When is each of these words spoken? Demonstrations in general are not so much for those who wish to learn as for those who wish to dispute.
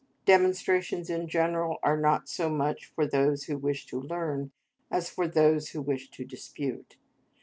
Demonstrations 0.25 1.11
in 1.11 1.27
general 1.27 1.77
are 1.83 1.95
not 1.95 2.27
so 2.27 2.49
much 2.49 2.87
for 2.87 3.05
those 3.05 3.43
who 3.43 3.55
wish 3.55 3.85
to 3.85 4.01
learn 4.01 4.51
as 4.89 5.11
for 5.11 5.27
those 5.27 5.69
who 5.69 5.81
wish 5.83 6.09
to 6.09 6.25
dispute. 6.25 6.97